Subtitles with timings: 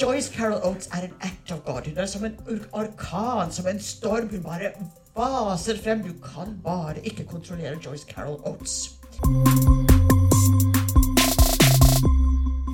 [0.00, 1.82] Joyce Carol Oates er en act of God.
[1.84, 2.36] Hun er som en
[2.72, 4.28] orkan, som en storm.
[4.30, 4.70] Hun bare
[5.14, 6.02] baser frem.
[6.02, 8.96] Du kan bare ikke kontrollere Joyce Carol Oates.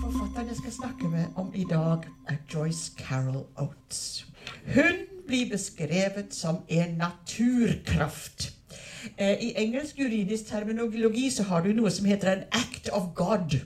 [0.03, 1.99] Forfatteren jeg skal snakke med om i dag,
[2.29, 4.27] er Joyce Carol Oates.
[4.75, 4.95] Hun
[5.27, 8.53] blir beskrevet som en naturkraft.
[9.19, 13.59] Eh, I engelsk juridisk terminologi så har du noe som heter en act of God.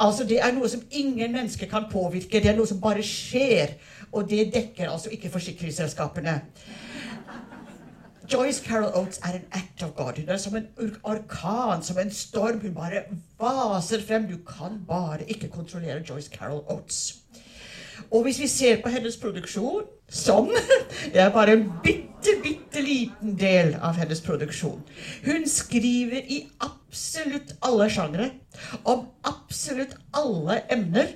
[0.00, 2.40] Altså Det er noe som ingen mennesker kan påvirke.
[2.40, 3.76] Det er noe som bare skjer.
[4.12, 6.40] Og det dekker altså ikke forsikringsselskapene.
[8.30, 10.18] Joyce Carol Oates er en act of God.
[10.18, 10.68] Hun er som en
[11.02, 12.60] orkan, som en storm.
[12.62, 13.02] Hun bare
[13.40, 14.28] vaser frem.
[14.30, 17.16] Du kan bare ikke kontrollere Joyce Carol Oates.
[18.10, 20.50] Og hvis vi ser på hennes produksjon sånn
[21.12, 24.82] Det er bare en bitte, bitte liten del av hennes produksjon.
[25.24, 28.30] Hun skriver i absolutt alle sjangre.
[28.82, 31.14] Om absolutt alle emner.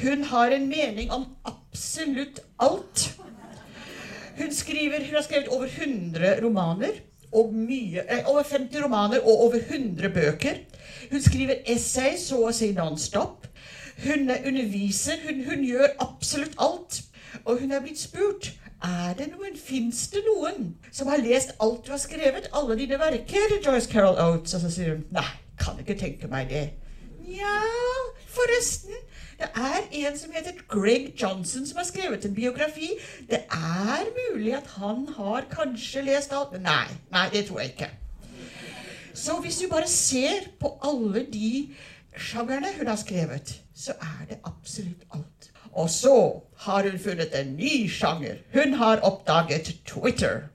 [0.00, 3.10] Hun har en mening om absolutt alt.
[4.40, 7.02] Hun, skriver, hun har skrevet over 100 romaner.
[7.30, 10.64] Mye, eh, over 50 romaner og over 100 bøker.
[11.10, 13.46] Hun skriver essay så å si nonstop.
[14.02, 15.20] Hun underviser.
[15.26, 17.02] Hun, hun gjør absolutt alt.
[17.44, 21.84] Og hun er blitt spurt er det noen, Fins det noen som har lest alt
[21.84, 24.54] du har skrevet, alle dine verker, Joyce Carol Oates?
[24.56, 25.28] Og så sier hun nei,
[25.60, 26.64] kan ikke tenke meg det.
[27.26, 27.58] Nja,
[28.32, 28.96] forresten.
[29.40, 32.90] Det er en som heter Greg Johnson, som har skrevet en biografi.
[33.30, 36.56] Det er mulig at han har kanskje lest alt.
[36.60, 37.90] Nei, nei, det tror jeg ikke.
[39.14, 41.70] Så hvis du bare ser på alle de
[42.16, 45.39] sjangerne hun har skrevet, så er det absolutt alt.
[45.72, 48.40] Og så har hun funnet en ny sjanger.
[48.54, 50.48] Hun har oppdaget Twitter.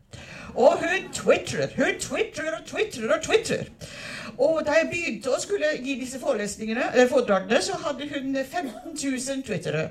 [0.55, 3.65] Og hun twitrer, hun twitrer og twitrer og twitrer.
[4.37, 9.89] Og da jeg begynte å skulle gi disse foredragene, så hadde hun 15 000 twittere.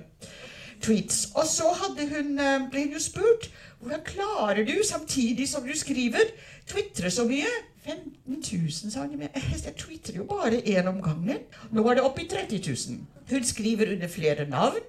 [0.84, 1.30] Tweets.
[1.34, 3.48] Og så hun, eh, ble hun jo spurt
[3.84, 6.30] hvordan klarer du, samtidig som du skriver,
[6.66, 7.50] twitre så mye?
[7.84, 9.20] 15 000, sa hun.
[9.20, 11.42] Jeg twitrer jo bare én om gangen.
[11.70, 13.02] Nå er det oppe i 30 000.
[13.30, 14.80] Hun skriver under flere navn.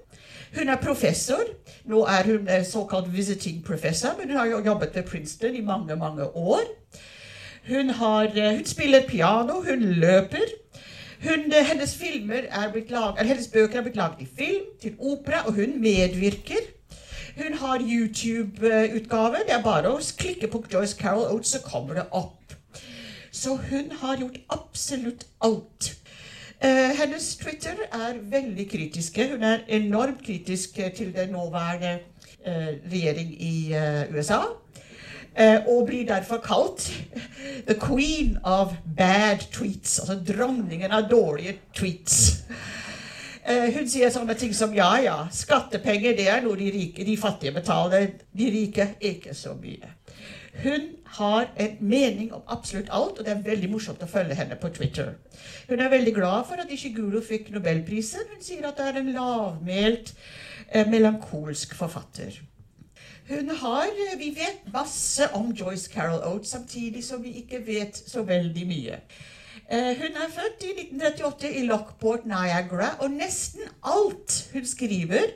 [0.54, 1.42] Hun er professor.
[1.84, 5.96] Nå er hun såkalt visiting professor, men hun har jo jobbet ved Princeton i mange,
[5.96, 6.64] mange år.
[7.68, 10.46] Hun, har, eh, hun spiller piano, hun løper.
[11.22, 12.02] Hun, eh, hennes,
[12.90, 16.62] laget, hennes, bøker er blitt laget i film, til opera, og hun medvirker.
[17.36, 19.36] Hun har YouTube-utgave.
[19.46, 22.54] Det er bare å klikke på Joyce Carol Oates, så kommer det opp.
[23.32, 25.96] Så hun har gjort absolutt alt.
[26.64, 29.26] Uh, hennes Twitter er veldig kritiske.
[29.34, 31.98] Hun er enormt kritisk til den nåværende
[32.46, 33.74] uh, regjering i
[34.14, 34.40] USA.
[35.68, 37.04] og blir derfor kalt
[37.68, 39.98] the queen of bad tweets.
[39.98, 42.44] Altså dronningen av dårlige tweets.
[43.76, 47.52] hun sier sånne ting som ja, ja, skattepenger det er noe de rike, de fattige
[47.52, 48.08] betaler.
[48.32, 49.95] De rike ikke så mye.
[50.62, 54.56] Hun har en mening om absolutt alt, og det er veldig morsomt å følge henne
[54.60, 55.12] på Twitter.
[55.68, 58.24] Hun er veldig glad for at Ishiguro fikk nobelprisen.
[58.32, 60.14] Hun sier at det er en lavmælt,
[60.68, 62.40] eh, melankolsk forfatter.
[63.28, 67.96] Hun har, eh, Vi vet masse om Joyce Carol Oates, samtidig som vi ikke vet
[67.96, 69.00] så veldig mye.
[69.70, 75.32] Eh, hun er født i 1938 i Lockport, Niagara, og nesten alt hun skriver,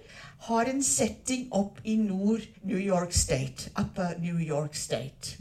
[0.48, 3.70] har en setting opp i nord New York State.
[3.76, 5.36] Upper New York State.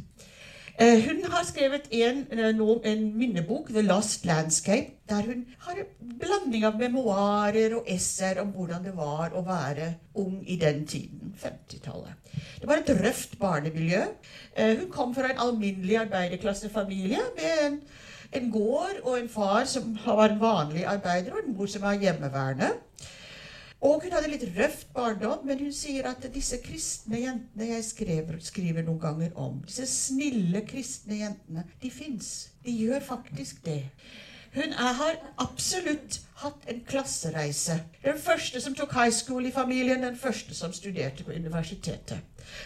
[0.79, 6.13] Uh, hun har skrevet en, uh, en, minnebok, 'The Lost Landscape', der hun har en
[6.19, 11.33] blanding av memoarer og esser om hvordan det var å være ung i den tiden,
[11.35, 12.31] 50-tallet.
[12.61, 14.05] Det var et røft barnemiljø.
[14.55, 17.79] Uh, hun kom fra en alminnelig arbeiderklassefamilie med en,
[18.39, 21.99] en gård og en far som var en vanlig arbeider, og en mor som var
[21.99, 22.71] hjemmeværende.
[23.79, 28.40] Og hun hadde litt røft barndom, men hun sier at disse kristne jentene jeg skriver,
[28.44, 32.50] skriver noen ganger om, disse snille kristne jentene, de fins.
[32.66, 33.85] De gjør faktisk det.
[34.51, 37.78] Hun har absolutt hatt en klassereise.
[38.03, 42.20] Den første som tok high school i familien, den første som studerte på universitetet.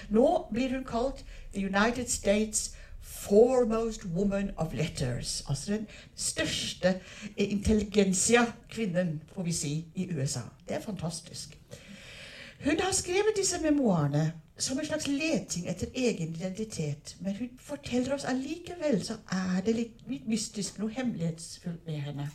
[0.09, 2.71] Nå blir hun kalt The United States
[3.03, 5.43] foremost woman of letters.
[5.49, 6.99] Altså den største
[7.37, 10.39] intelligensia-kvinnen, får vi si, i USA.
[10.67, 11.57] Det er fantastisk.
[12.63, 17.15] Hun har skrevet disse memoarene som en slags leting etter egen identitet.
[17.19, 22.29] Men hun forteller oss allikevel så er det litt mystisk, noe hemmelighetsfullt med henne.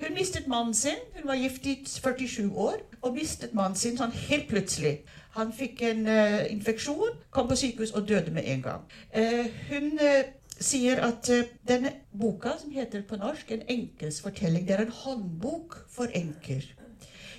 [0.00, 1.02] Hun mistet mannen sin.
[1.16, 5.00] Hun var gift i 47 år og mistet mannen sin sånn helt plutselig.
[5.34, 8.86] Han fikk en uh, infeksjon, kom på sykehus og døde med en gang.
[9.16, 10.22] Uh, hun uh,
[10.54, 11.30] sier at
[11.68, 16.62] denne boka, som heter på norsk 'En enkes fortelling', det er en håndbok for enker.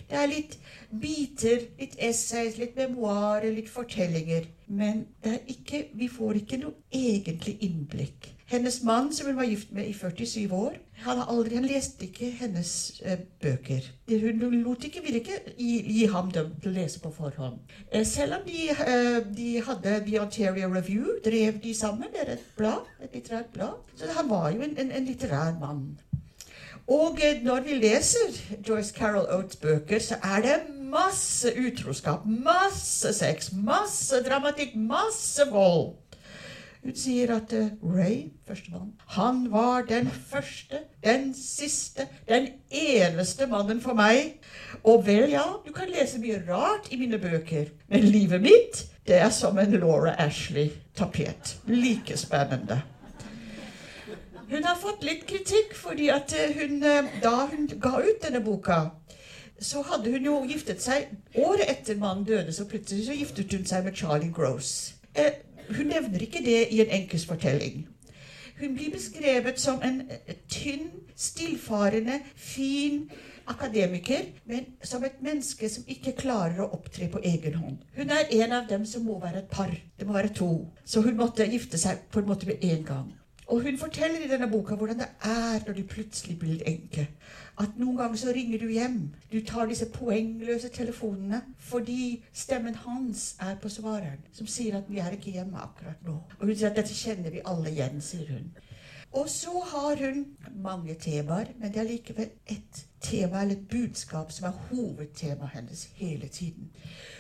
[0.10, 0.57] Det er litt
[1.02, 4.48] biter, litt essays, litt memoarer, litt fortellinger.
[4.68, 5.06] Men
[5.52, 8.36] ikke, vi får ikke noe egentlig innblikk.
[8.46, 12.28] Hennes mann, som hun var gift med i 47 år, han, aldri, han leste ikke
[12.40, 13.88] hennes eh, bøker.
[14.10, 17.57] Hun lot ikke, ville ikke gi, gi, ham dem til å lese på forhånd.
[17.90, 22.13] Eh, selv om de, eh, de, hadde The Ontario Review, drev de sammen.
[22.13, 23.81] Det er et blad, et litterært blad.
[23.98, 25.84] Så han var jo en, en, en litterær mann.
[26.87, 28.35] Og når vi leser
[28.67, 30.57] Joyce Carol Oates' bøker, så er det
[30.91, 35.95] masse utroskap, masse sex, masse dramatikk, masse vold.
[36.85, 43.81] Hun sier at uh, Ray, førstemann, han var den første, den siste, den eneste mannen
[43.81, 44.35] for meg.
[44.83, 49.17] Og vel, ja, du kan lese mye rart i mine bøker, men livet mitt, det
[49.17, 51.57] er som en Laura Ashley-tapet.
[51.65, 52.83] Like spennende.
[54.50, 58.44] Hun har fått litt kritikk fordi at eh, hun, eh, da hun ga ut denne
[58.45, 58.92] boka,
[59.59, 61.09] så hadde hun jo giftet seg
[61.39, 64.94] Året etter mannen døde, så plutselig så giftet hun seg med Charlie Gross.
[65.18, 67.88] Eh, hun nevner ikke det i en enkeltfortelling.
[68.59, 70.03] Hun blir beskrevet som en
[70.47, 73.09] tynn, stillfarende, fin
[73.50, 77.83] akademiker, men som et menneske som ikke klarer å opptre på egen hånd.
[77.97, 79.74] Hun er en av dem som må være et par.
[80.00, 80.50] Det må være to.
[80.86, 83.13] Så hun måtte gifte seg på en måte med en gang.
[83.47, 87.07] Og hun forteller i denne boka hvordan det er når du plutselig blir enke.
[87.62, 88.97] At noen ganger så ringer du hjem.
[89.31, 94.97] Du tar disse poengløse telefonene fordi stemmen hans er på svareren, som sier at 'vi
[94.97, 96.21] er ikke hjemme akkurat nå'.
[96.39, 98.51] Og hun sier at 'dette kjenner vi alle igjen', sier hun.
[99.12, 100.25] Og så har hun
[100.56, 105.89] mange temaer, men det er likevel ett tema eller et budskap som er hovedtemaet hennes
[105.95, 106.71] hele tiden.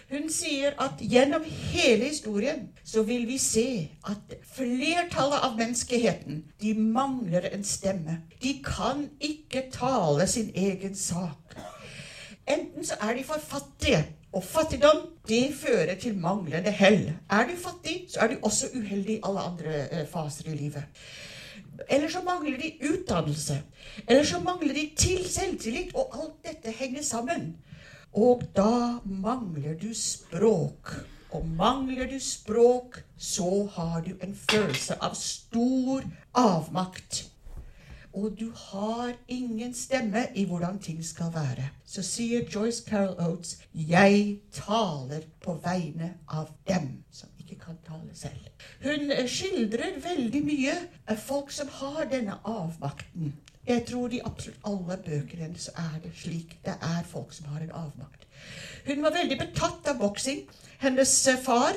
[0.09, 3.67] Hun sier at gjennom hele historien så vil vi se
[4.05, 8.19] at flertallet av menneskeheten de mangler en stemme.
[8.43, 11.57] De kan ikke tale sin egen sak.
[12.45, 14.03] Enten så er de for fattige,
[14.35, 17.15] og fattigdom det fører til manglende hell.
[17.31, 20.83] Er du fattig, så er du også uheldig i alle andre eh, faser i livet.
[21.89, 23.63] Eller så mangler de utdannelse.
[24.07, 25.95] Eller så mangler de til selvtillit.
[25.95, 27.55] Og alt dette henger sammen.
[28.15, 30.95] Og da mangler du språk.
[31.35, 37.25] Og mangler du språk, så har du en følelse av stor avmakt.
[38.15, 41.67] Og du har ingen stemme i hvordan ting skal være.
[41.85, 48.15] Så sier Joyce Carol Oates 'Jeg taler på vegne av dem' som ikke kan tale
[48.15, 48.47] selv.
[48.83, 50.77] Hun skildrer veldig mye
[51.07, 53.33] av folk som har denne avmakten.
[53.67, 56.59] Jeg tror i absolutt alle bøkene hennes er det slik.
[56.65, 58.27] Det er folk som har en avmakt.
[58.85, 60.43] Hun var veldig betatt av boksing.
[60.83, 61.73] Hennes eh, far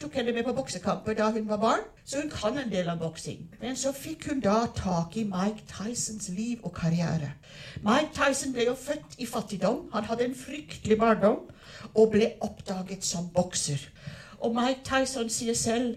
[0.00, 3.00] tok henne med på boksekamper da hun var barn, så hun kan en del av
[3.00, 3.46] boksing.
[3.60, 7.32] Men så fikk hun da tak i Mike Tysons liv og karriere.
[7.84, 9.86] Mike Tyson ble jo født i fattigdom.
[9.94, 11.48] Han hadde en fryktelig barndom
[11.94, 13.80] og ble oppdaget som bokser.
[14.40, 15.96] Og Mike Tyson sier selv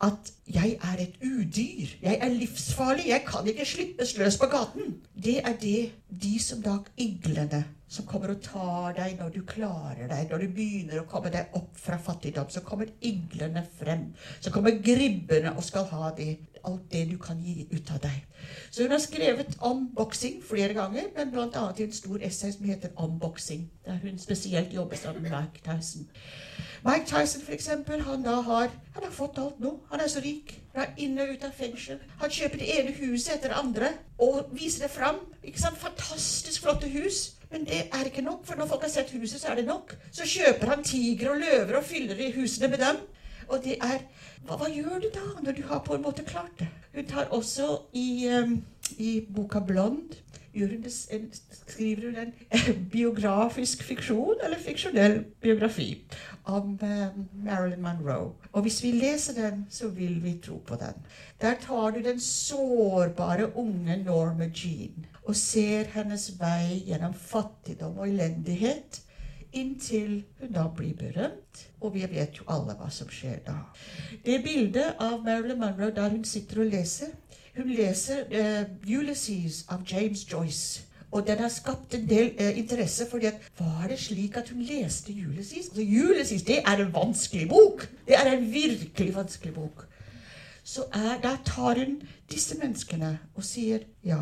[0.00, 1.98] at 'jeg er et udyr'.
[2.02, 3.08] 'Jeg er livsfarlig.
[3.08, 4.94] Jeg kan ikke slippes løs på gaten'.
[5.24, 5.92] Det er det
[6.22, 10.48] de som da iglene som kommer og tar deg når du klarer deg, når du
[10.52, 12.50] begynner å komme deg opp fra fattigdom.
[12.52, 14.14] Så kommer iglene frem.
[14.40, 16.36] Så kommer gribbene og skal ha det,
[16.68, 18.24] alt det du kan gi ut av deg.
[18.70, 21.64] Så hun har skrevet om boksing flere ganger, men bl.a.
[21.78, 26.08] i en stor essay som heter 'Omboksing', der hun spesielt jobber sammen med Mike Tyson.
[26.84, 29.80] Mike Tyson, for eksempel, han, har, han har fått alt nå.
[29.90, 30.60] Han er så rik.
[30.74, 31.98] Fra inne og ut av fengsel.
[32.20, 33.88] Han kjøper det ene huset etter det andre
[34.18, 35.18] og viser det fram.
[35.42, 35.78] Ikke sant?
[35.78, 37.34] Fantastisk flotte hus.
[37.50, 39.94] Men det er ikke nok, for når folk har sett huset, så er det nok.
[40.12, 43.00] Så kjøper han tigre og løver og fyller i husene med dem.
[43.48, 44.04] Og det er
[44.44, 46.68] hva, hva, gjør du da, når du har på en måte klart det?
[46.94, 48.64] Hun tar også i, um,
[48.98, 50.16] i boka 'Blond'
[51.66, 52.32] skriver hun en
[52.92, 56.04] biografisk fiksjon, eller fiksjonell biografi,
[56.44, 58.32] om um, Marilyn Monroe.
[58.52, 60.94] Og hvis vi leser den, så vil vi tro på den.
[61.40, 68.08] Der tar du den sårbare unge Norma Jean og ser hennes vei gjennom fattigdom og
[68.08, 69.02] elendighet
[69.52, 71.64] inntil hun da blir berømt.
[71.80, 73.58] Og vi vet jo alle hva som skjer da.
[74.24, 77.16] Det bildet av Marilyn Monroe der hun sitter og leser
[77.58, 80.84] Hun leser uh, Ulysses av James Joyce.
[81.10, 83.06] Og den har skapt en del eh, interesse.
[83.10, 85.68] fordi at, Var det slik at hun leste Ulysses?
[85.68, 87.88] Altså, Ulysses det er en vanskelig bok!
[88.06, 89.86] Det er en virkelig vanskelig bok.
[90.64, 94.20] Så er, da tar hun disse menneskene og sier ja.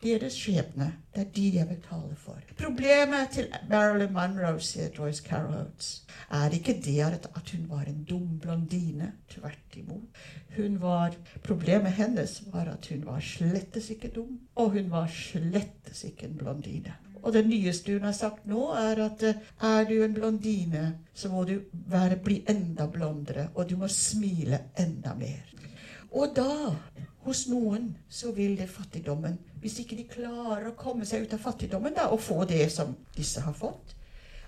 [0.00, 2.38] Deres skjebne, det er de jeg vil tale for.
[2.56, 5.90] Problemet til Marilyn Monroe, sier Joyce Carol Oates,
[6.32, 9.12] er ikke det at hun var en dum blondine.
[9.28, 10.22] Tvert imot.
[10.56, 11.14] Var,
[11.44, 16.36] problemet hennes var at hun var slettes ikke dum, og hun var slettes ikke en
[16.40, 16.96] blondine.
[17.22, 21.28] Og det nyeste hun har sagt nå, er at eh, er du en blondine, så
[21.28, 21.58] må du
[21.92, 25.52] være, bli enda blondere, og du må smile enda mer.
[26.10, 26.72] Og da,
[27.24, 31.42] hos noen, så vil det fattigdommen Hvis ikke de klarer å komme seg ut av
[31.44, 33.94] fattigdommen da, og få det som disse har fått,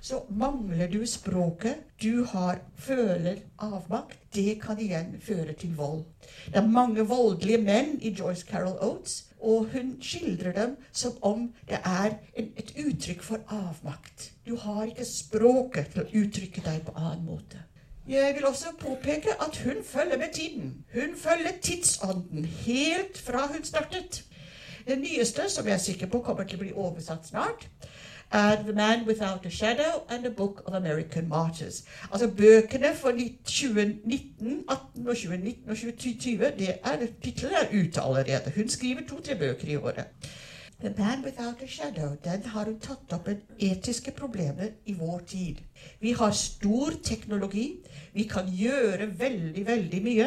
[0.03, 1.85] så mangler du språket.
[2.03, 4.19] Du har, føler avmakt.
[4.35, 6.03] Det kan igjen føre til vold.
[6.49, 11.53] Det er mange voldelige menn i Joyce Carol Oates, og hun skildrer dem som om
[11.69, 14.33] det er en, et uttrykk for avmakt.
[14.47, 17.63] Du har ikke språket til å uttrykke deg på annen måte.
[18.09, 20.85] Jeg vil også påpeke at hun følger med tiden.
[20.95, 24.25] Hun følger tidsånden helt fra hun startet.
[24.89, 27.69] Det nyeste, som jeg er sikker på kommer til å bli oversatt snart,
[28.33, 31.85] er The Man Without a Shadow and The Book of American Martyrs.
[32.13, 38.53] Altså bøkene for 2019, 18 og 2019 og 2020, det er, tittelen er ute allerede.
[38.57, 40.05] Hun skriver to-tre bøker i året.
[40.83, 43.29] The Man Without a Shadow den har hun tatt opp
[43.63, 45.61] etiske problemer i vår tid.
[46.01, 47.77] Vi har stor teknologi.
[48.15, 50.27] Vi kan gjøre veldig, veldig mye.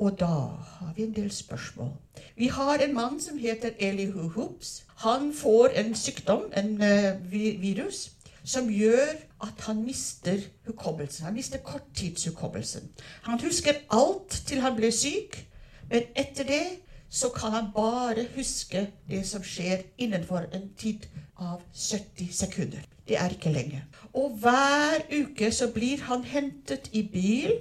[0.00, 0.30] Og da
[0.78, 1.92] har vi en del spørsmål.
[2.36, 4.86] Vi har en mann som heter Elihu Hoops.
[5.04, 8.10] Han får en sykdom, en uh, virus,
[8.44, 11.24] som gjør at han mister hukommelsen.
[11.24, 12.88] Han mister korttidshukommelsen.
[13.28, 15.44] Han husker alt til han ble syk,
[15.90, 16.64] men etter det
[17.10, 22.84] så kan han bare huske det som skjer innenfor en tid av 70 sekunder.
[23.08, 23.82] Det er ikke lenge.
[24.14, 27.56] Og hver uke så blir han hentet i bil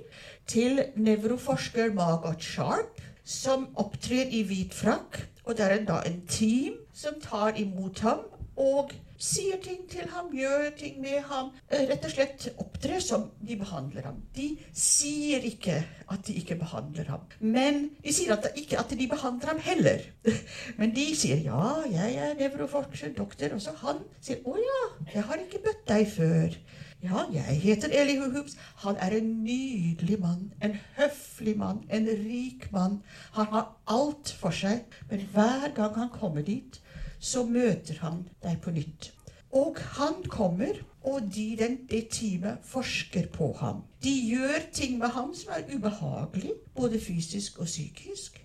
[0.50, 5.24] til nevroforsker Margot Sharp, som opptrer i hvit frakk.
[5.46, 8.26] Og det er da en team som tar imot ham
[8.58, 11.52] og sier ting til ham, gjør ting med ham.
[11.68, 14.22] Eh, rett og slett opptrer som de behandler ham.
[14.36, 17.26] De sier ikke at de ikke behandler ham.
[17.44, 20.06] Men de sier at ikke at de behandler ham heller.
[20.80, 23.58] Men de sier ja, jeg er nevroforsker, doktor.
[23.58, 24.84] Og så han sier å ja,
[25.16, 26.60] jeg har ikke møtt deg før.
[27.04, 28.58] Ja, jeg heter Elihu Hoops.
[28.84, 30.50] Han er en nydelig mann.
[30.64, 31.84] En høflig mann.
[31.90, 33.02] En rik mann.
[33.38, 34.84] Han har alt for seg.
[35.12, 36.82] Men hver gang han kommer dit,
[37.20, 39.12] så møter han deg på nytt.
[39.56, 43.82] Og han kommer, og de, den, det teamet forsker på ham.
[44.04, 48.38] De gjør ting med ham som er ubehagelig, både fysisk og psykisk.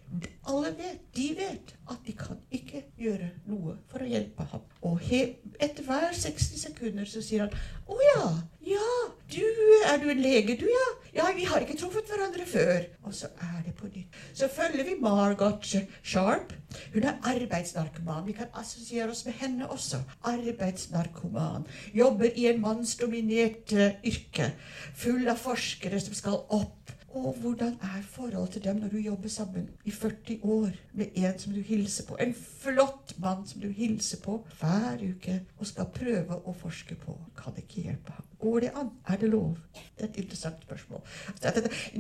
[0.49, 4.65] Alle vet, de vet at de kan ikke gjøre noe for å hjelpe ham.
[4.87, 7.53] Og etter hver 60 sekunder så sier han
[7.89, 8.27] 'Å ja,
[8.71, 8.91] ja,
[9.35, 13.15] du, er du en lege, du, ja?' 'Ja, vi har ikke truffet hverandre før.' Og
[13.15, 14.17] så er det på nytt.
[14.35, 15.67] Så følger vi Margot
[16.03, 16.53] Sharp.
[16.95, 18.27] Hun er arbeidsnarkoman.
[18.27, 19.97] Vi kan assosiere oss med henne også.
[20.25, 21.67] Arbeidsnarkoman.
[21.95, 24.51] Jobber i en mannsdominert uh, yrke.
[24.95, 29.29] Full av forskere som skal opp og hvordan er forholdet til dem når du jobber
[29.29, 32.17] sammen i 40 år med en som du hilser på?
[32.21, 37.15] En flott mann som du hilser på hver uke og skal prøve å forske på.
[37.39, 38.27] Kan ikke hjelpe ham.
[38.43, 38.91] Går det an?
[39.09, 39.55] Er det lov?
[39.75, 41.05] Det er et interessant spørsmål.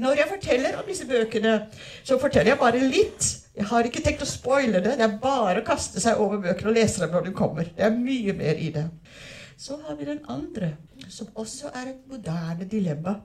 [0.02, 1.54] Når jeg forteller om disse bøkene,
[2.04, 3.30] så forteller jeg bare litt.
[3.54, 4.96] Jeg har ikke tenkt å spoile det.
[4.98, 7.70] Det er bare å kaste seg over bøkene og lese dem når de kommer.
[7.76, 8.88] Det er mye mer i det.
[9.56, 10.74] Så har vi den andre,
[11.08, 13.20] som også er et moderne dilemma.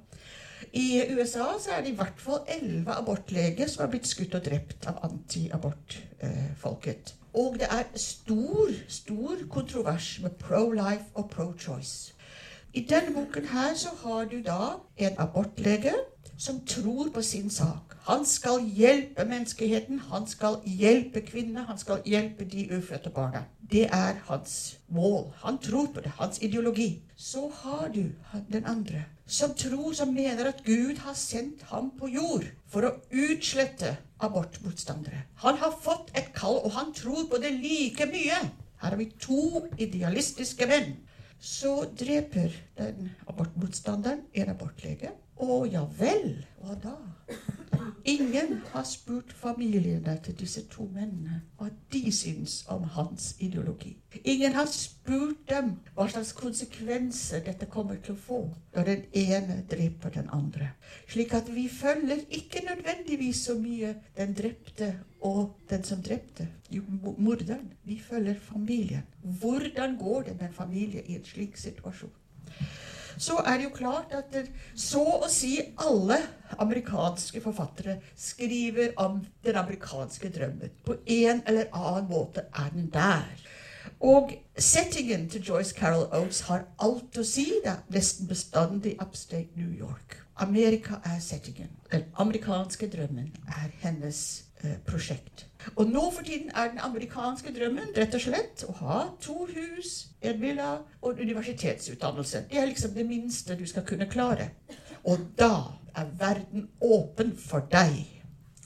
[0.74, 4.46] I USA så er det i hvert fall elleve abortleger som har blitt skutt og
[4.46, 7.16] drept av antiabortfolket.
[7.34, 12.14] Og det er stor, stor kontrovers med pro-life og pro-choice.
[12.74, 15.94] I denne boken her så har du da en abortlege
[16.38, 17.96] som tror på sin sak.
[18.08, 23.44] Han skal hjelpe menneskeheten, han skal hjelpe kvinnene, han skal hjelpe de ufødte barna.
[23.72, 25.34] Det er hans mål.
[25.44, 26.12] Han tror på det.
[26.18, 27.02] Hans ideologi.
[27.16, 28.04] Så har du
[28.52, 32.96] den andre, som tror, som mener at Gud har sendt ham på jord for å
[33.14, 33.96] utslette
[34.26, 35.24] abortmotstandere.
[35.44, 38.42] Han har fått et kall, og han tror på det like mye.
[38.80, 40.96] Her har vi to idealistiske menn.
[41.40, 45.14] Så dreper den abortmotstanderen en abortlege.
[45.40, 46.98] Å ja vel, hva da?
[48.04, 53.94] Ingen har spurt familiene til disse to mennene hva de syns om hans ideologi.
[54.24, 58.42] Ingen har spurt dem hva slags konsekvenser dette kommer til å få
[58.76, 60.74] når den ene dreper den andre.
[61.08, 64.94] Slik at vi følger ikke nødvendigvis så mye den drepte
[65.24, 66.84] og den som drepte, jo,
[67.18, 67.72] morderen.
[67.88, 69.08] Vi følger familien.
[69.24, 72.12] Hvordan går det med en familie i en slik situasjon?
[73.20, 74.36] Så er det jo klart at
[74.80, 76.22] så å si alle
[76.58, 80.72] amerikanske forfattere skriver om den amerikanske drømmen.
[80.86, 83.28] På en eller annen måte er den der.
[84.00, 87.50] Og settingen til Joyce Carol Oates har alt å si.
[87.64, 90.22] Det er nesten bestandig upstate New York.
[90.40, 91.74] Amerika er settingen.
[91.92, 95.50] Den amerikanske drømmen er hennes eh, prosjekt.
[95.76, 100.14] Og nå for tiden er den amerikanske drømmen rett og slett å ha to hus,
[100.24, 102.46] en villa og en universitetsutdannelse.
[102.48, 104.54] Det er liksom det minste du skal kunne klare.
[105.04, 108.00] Og da er verden åpen for deg.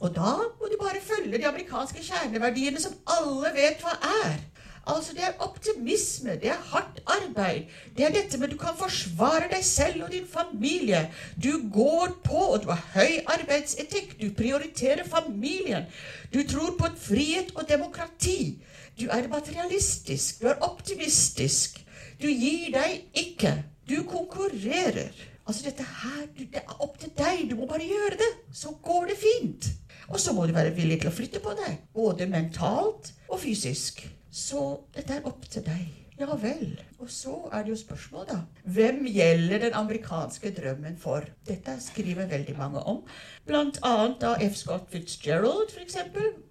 [0.03, 3.97] Og da må du bare følge de amerikanske kjerneverdiene som alle vet hva
[4.27, 4.43] er.
[4.87, 7.69] Altså, Det er optimisme, det er hardt arbeid.
[7.97, 11.05] Det er dette med du kan forsvare deg selv og din familie.
[11.43, 14.17] Du går på, og du har høy arbeidsetikk.
[14.21, 15.85] Du prioriterer familien.
[16.33, 18.63] Du tror på frihet og demokrati.
[18.99, 20.41] Du er materialistisk.
[20.41, 21.79] Du er optimistisk.
[22.21, 23.63] Du gir deg ikke.
[23.89, 25.13] Du konkurrerer.
[25.47, 27.49] Altså, dette her, Det er opp til deg.
[27.49, 28.31] Du må bare gjøre det.
[28.51, 29.71] Så går det fint.
[30.09, 31.79] Og så må du være villig til å flytte på deg.
[31.93, 34.03] Både mentalt og fysisk.
[34.33, 34.63] Så
[34.95, 35.91] dette er opp til deg.
[36.17, 36.75] Ja vel.
[37.01, 38.37] Og så er det jo spørsmål, da.
[38.75, 41.25] Hvem gjelder den amerikanske drømmen for?
[41.47, 43.01] Dette skriver veldig mange om.
[43.45, 44.55] Blant annet da F.
[44.57, 45.97] Scott Fitzgerald, f.eks.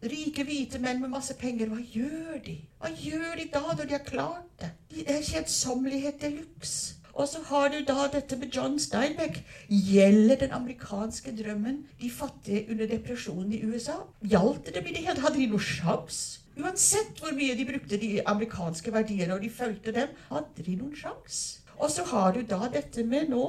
[0.02, 1.70] Rike, hvite menn med masse penger.
[1.70, 2.56] Hva gjør de?
[2.82, 4.72] Hva gjør de da, når de har klart det?
[4.90, 6.98] Det er kjedsommelighet de luxe.
[7.12, 9.42] Og så har du da dette med John Steinbeck.
[9.68, 13.98] Gjelder den amerikanske drømmen de fattige under depresjonen i USA?
[14.24, 16.41] Gjaldt det dem i det hele Hadde de noe sjanse?
[16.60, 20.96] Uansett hvor mye de brukte de amerikanske verdiene, og de fulgte dem, hadde de noen
[20.96, 21.62] sjanse.
[21.82, 23.46] Og så har du da dette med nå,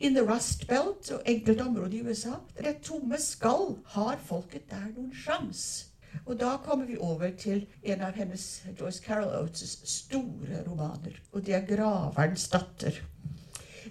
[0.00, 3.76] in the Rust Belt og enkelte områder i USA, det er tomme skall.
[3.94, 5.92] Har folket der noen sjanse?
[6.24, 8.46] Og da kommer vi over til en av hennes
[8.80, 11.20] Joyce Carol Oates' store romaner.
[11.32, 13.02] Og det er 'Graverens datter'.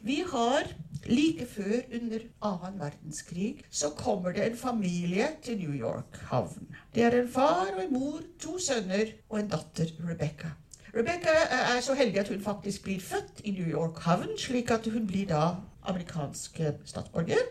[0.02, 0.74] Vi har
[1.06, 6.68] Like før, under annen verdenskrig, så kommer det en familie til New York havn.
[6.96, 10.56] Det er en far og en mor, to sønner og en datter, Rebecca.
[10.96, 14.88] Rebecca er så heldig at hun faktisk blir født i New York havn, slik at
[14.88, 17.44] hun blir da amerikansk statsborger.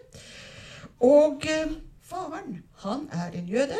[1.00, 3.78] Og eh, faren, han er en jøde.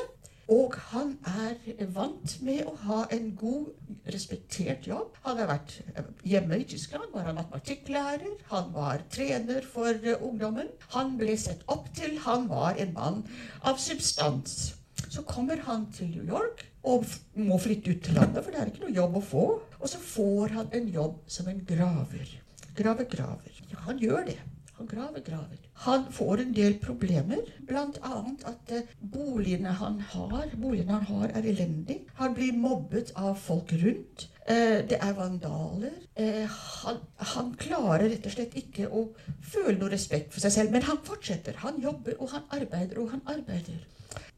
[0.52, 3.70] Og han er vant med å ha en god,
[4.12, 5.16] respektert jobb.
[5.24, 8.34] Han har vært eh, hjemme i Tyskland, var han matematikklærer.
[8.50, 10.68] Han var trener for uh, ungdommen.
[10.92, 12.18] Han ble sett opp til.
[12.26, 13.22] Han var en mann
[13.64, 14.74] av substans.
[15.08, 17.06] Så kommer han til New York og
[17.40, 19.44] må flytte ut til landet, for det er ikke noe jobb å få.
[19.80, 22.36] Og så får han en jobb som en graver.
[22.76, 23.62] Grave graver.
[23.70, 24.40] Ja, han gjør det.
[24.78, 25.58] Han graver graver.
[25.86, 28.14] Han får en del problemer, bl.a.
[28.50, 32.08] at eh, boligene han har, boligene han har, er elendige.
[32.18, 34.26] Han blir mobbet av folk rundt.
[34.46, 35.94] Eh, det er vandaler.
[36.18, 36.98] Eh, han,
[37.34, 39.06] han, klarer rett og slett ikke å
[39.54, 40.74] føle noe respekt for seg selv.
[40.74, 41.62] Men han fortsetter.
[41.62, 43.78] Han jobber, og han arbeider, og han arbeider.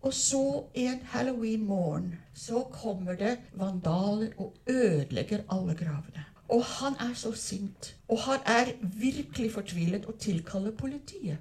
[0.05, 0.45] Og så
[0.85, 6.29] en halloween-morgen så kommer det vandaler og ødelegger alle gravene.
[6.49, 7.95] Og han er så sint.
[8.09, 11.39] Og han er virkelig fortvilet og tilkaller politiet.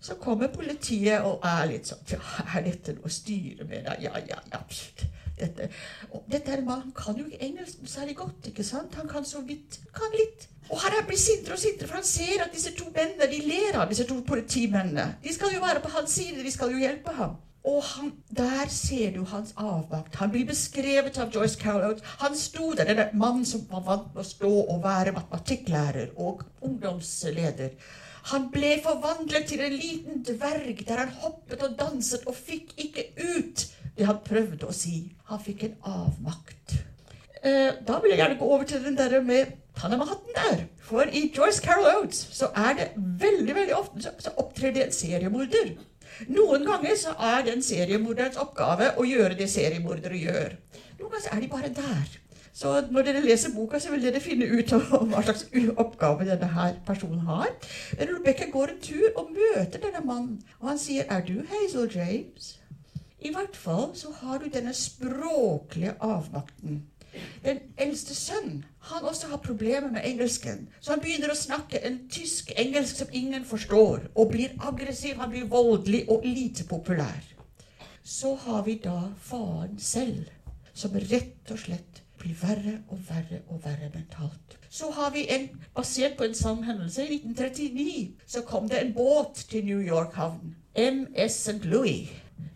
[0.00, 2.20] Så kommer politiet og er litt sånn Ja,
[2.56, 3.86] er dette noe å styre med?
[4.02, 4.62] Ja, ja, ja.
[5.38, 5.68] Dette,
[6.10, 8.46] og dette er en mann, Han kan jo ikke engelsk særlig godt.
[8.46, 8.94] ikke sant?
[8.94, 10.48] Han kan så vidt kan litt.
[10.70, 13.78] Og han blir sintere og sintere, for han ser at disse to mennene de ler
[13.80, 15.16] av disse to politimennene.
[15.24, 17.36] De skal jo være på hans side, de skal jo hjelpe ham.
[17.64, 20.16] Og han, der ser du hans avmakt.
[20.18, 24.24] Han blir beskrevet av Joyce Carol Han sto der, denne mannen som var vant med
[24.24, 27.76] å stå og være matematikklærer og ungdomsleder.
[28.32, 33.08] Han ble forvandlet til en liten dverg der han hoppet og danset og fikk ikke
[33.18, 33.66] ut
[33.98, 35.12] det han prøvde å si.
[35.30, 36.76] Han fikk en avmakt.
[37.42, 40.66] Eh, da vil jeg gjerne gå over til den der med Panama-hatten der.
[40.82, 44.86] For i Joyce Carol Oates så er det veldig veldig ofte så, så opptrer det
[44.86, 45.74] en seriemorder.
[46.28, 50.56] Noen ganger så er den seriemorderens oppgave å gjøre det seriemordere gjør.
[51.00, 52.18] Noen ganger er de bare der.
[52.52, 54.72] Så når dere leser boka, så vil dere finne ut
[55.10, 57.48] hva slags oppgave denne her personen har.
[57.98, 61.88] Men Rebecca går en tur og møter denne mannen, og han sier 'Er du Hazel
[61.94, 62.58] James?'
[63.22, 66.82] I hvert fall så har du denne språklige avmakten
[67.44, 70.68] den eldste sønnen han også har problemer med engelsken.
[70.80, 75.50] Så han begynner å snakke en tysk-engelsk som ingen forstår, og blir aggressiv, han blir
[75.50, 77.22] voldelig og lite populær.
[78.02, 80.26] Så har vi da faren selv,
[80.74, 84.58] som rett og slett blir verre og verre og verre mentalt.
[84.70, 88.94] Så har vi en, basert på en sann hendelse, i 1939 så kom det en
[88.96, 90.56] båt til New York havn.
[90.74, 91.64] MS St.
[91.68, 92.08] Louis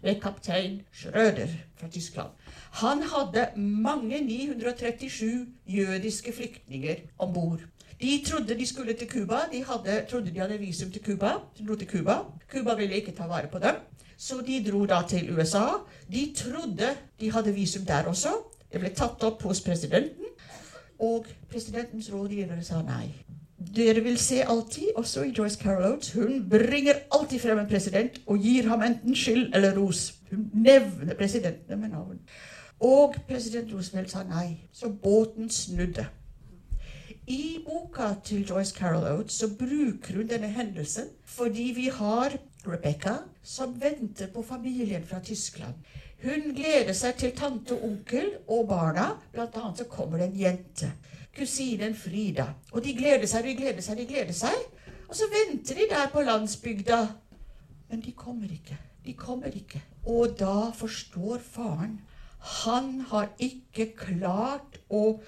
[0.02, 2.30] ved kaptein Schrøder fra Tyskland.
[2.76, 7.60] Han hadde mange 937 jødiske flyktninger om bord.
[8.00, 9.38] De trodde de skulle til Cuba.
[9.52, 11.30] De hadde, trodde de hadde visum til Cuba.
[11.58, 12.16] Dro til Cuba.
[12.52, 13.74] Cuba ville ikke ta vare på dem.
[14.16, 15.64] Så de dro da til USA.
[16.12, 16.88] De trodde
[17.20, 18.28] de hadde visum der også.
[18.72, 20.28] Det ble tatt opp hos presidenten.
[20.98, 23.08] Og presidentens rådgivere sa nei.
[23.76, 28.20] Dere vil se alltid, også i Joyce Carol Oates, hun bringer alltid frem en president
[28.26, 30.12] og gir ham enten skyld eller ros.
[30.30, 32.20] Hun nevner presidentene med navn.
[32.80, 36.06] Og president Roosevelt sa nei, så båten snudde.
[37.26, 42.36] I boka til Joyce Carol Oates så bruker hun denne hendelsen fordi vi har
[42.66, 45.74] Rebecca som venter på familien fra Tyskland.
[46.22, 49.08] Hun gleder seg til tante onkel og barna.
[49.32, 50.92] Blant annet så kommer det en jente.
[51.36, 52.46] Kusinen Frida.
[52.72, 54.56] Og de gleder seg, de gleder seg, de gleder seg.
[55.08, 57.00] Og så venter de der på landsbygda.
[57.90, 58.78] Men de kommer ikke.
[59.04, 59.82] De kommer ikke.
[60.06, 62.00] Og da forstår faren
[62.46, 65.18] han har ikke klart å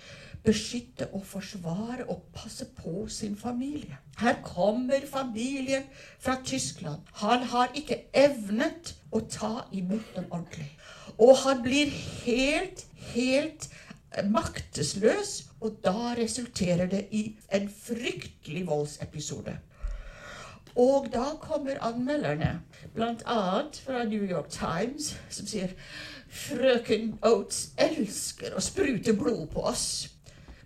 [0.45, 3.99] beskytte og forsvare og passe på sin familie.
[4.19, 5.85] Her kommer familien
[6.19, 7.03] fra Tyskland.
[7.23, 10.71] Han har ikke evnet å ta imot dem ordentlig.
[11.19, 11.91] Og han blir
[12.25, 13.69] helt, helt
[14.31, 19.59] maktesløs, og da resulterer det i en fryktelig voldsepisode.
[20.79, 22.61] Og da kommer anmelderne,
[22.95, 23.41] bl.a.
[23.85, 25.75] fra New York Times, som sier
[26.31, 29.89] Frøken Oates elsker å sprute blod på oss.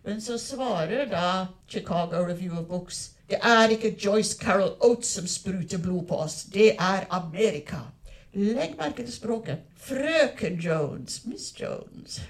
[0.05, 5.27] Men så svarer da Chicago Review of Books det er ikke Joyce Carol Oates som
[5.27, 6.43] spruter blod på oss.
[6.53, 7.79] Det er Amerika.
[8.35, 9.63] Legg merke til språket.
[9.77, 11.23] Frøken Jones.
[11.25, 12.21] Miss Jones.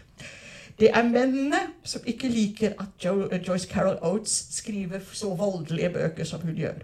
[0.78, 6.24] Det er mennene som ikke liker at jo Joyce Carol Oates skriver så voldelige bøker
[6.24, 6.78] som hun gjør.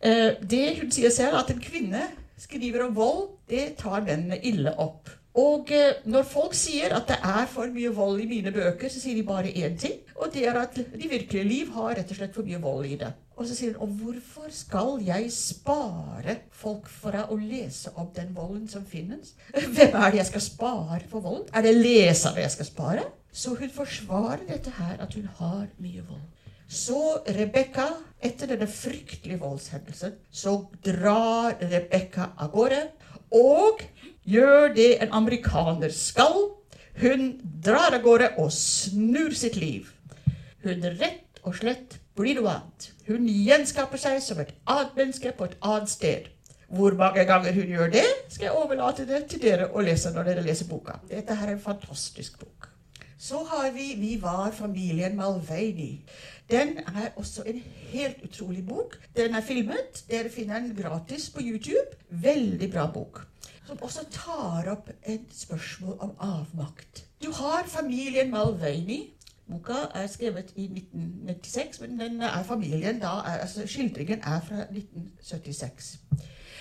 [0.00, 2.06] Eh, det hun sier selv, at en kvinne
[2.40, 5.10] skriver om vold, det tar mennene ille opp.
[5.38, 9.02] Og eh, når folk sier at det er for mye vold i mine bøker, så
[9.02, 10.00] sier de bare én ting.
[10.16, 12.96] Og det er at de virkelige liv har rett og slett for mye vold i
[13.02, 13.12] det.
[13.36, 18.34] Og så sier hun og hvorfor skal jeg spare folk fra å lese om den
[18.36, 19.36] volden som finnes?
[19.76, 21.48] Hvem er det jeg skal spare for volden?
[21.54, 23.06] Er det lesere jeg skal spare?
[23.32, 26.26] Så hun forsvarer dette her, at hun har mye vold.
[26.70, 27.88] Så Rebekka,
[28.22, 30.52] etter denne fryktelige voldshendelsen, så
[30.86, 32.84] drar Rebekka av gårde.
[33.34, 33.82] Og
[34.22, 36.38] gjør det en amerikaner skal.
[37.02, 37.32] Hun
[37.64, 39.90] drar av gårde og snur sitt liv.
[40.62, 42.90] Hun rett og slett blir noe annet.
[43.08, 46.30] Hun gjenskaper seg som et annet menneske på et annet sted.
[46.70, 50.30] Hvor mange ganger hun gjør det, skal jeg overlate det til dere å lese når
[50.30, 51.00] dere leser boka.
[51.10, 52.70] Dette her er en fantastisk bok.
[53.20, 56.00] Så har vi 'Vi var familien Malveni'.
[56.50, 58.98] Den er også en helt utrolig bok.
[59.16, 60.04] Den er filmet.
[60.10, 61.98] Dere finner den gratis på YouTube.
[62.10, 63.26] Veldig bra bok
[63.70, 67.04] som også tar opp et spørsmål om avmakt.
[67.22, 69.00] Du har familien Malveini.
[69.50, 74.64] Boka er skrevet i 1996, men den er familien da, er, altså skildringen er fra
[74.68, 75.88] 1976.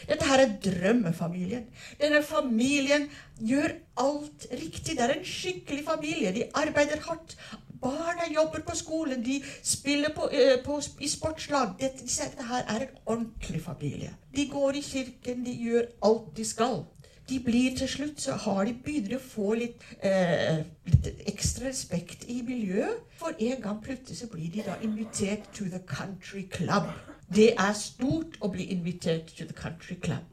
[0.10, 1.68] Dette her er drømmefamilien.
[2.02, 4.96] Denne familien gjør alt riktig.
[4.98, 6.34] Det er en skikkelig familie.
[6.34, 7.36] De arbeider hardt.
[7.82, 11.76] Barna jobber på skolen, de spiller på, uh, på, i sportslag.
[11.80, 14.14] Dette, dette her er en ordentlig familie.
[14.36, 16.82] De går i kirken, de gjør alt de skal
[17.30, 22.26] de blir til slutt så har de begynner å få litt, eh, litt, ekstra respekt
[22.28, 23.04] i miljøet.
[23.20, 26.90] For en gang plutselig så blir de da invitert to the country club.
[27.30, 30.24] Det er stort å bli invitert to the country club.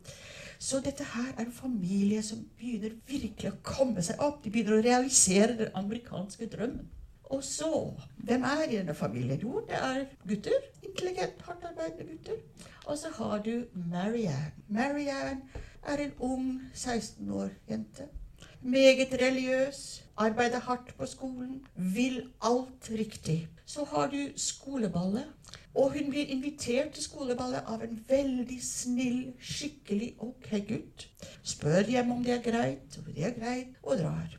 [0.59, 4.43] Så dette her er en familie som begynner virkelig å komme seg opp.
[4.45, 6.89] De begynner å realisere den amerikanske drømmen.
[7.27, 9.41] Og så Hvem er i denne familien?
[9.41, 10.61] Jo, det er gutter.
[10.83, 12.33] Intelligent, hardtarbeidende gutter.
[12.87, 14.53] Og så har du Marianne.
[14.69, 15.41] Marianne
[15.83, 18.03] er en ung 16 år jente.
[18.62, 23.49] Meget religiøs, arbeider hardt på skolen, vil alt riktig.
[23.67, 25.25] Så har du skoleballet.
[25.75, 31.09] Og hun blir invitert til skoleballet av en veldig snill, skikkelig ok gutt.
[31.43, 34.39] Spør hjemme om det er greit, og det er greit, og drar.